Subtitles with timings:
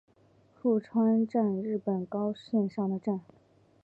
[0.55, 3.21] 富川站日高本线上的站。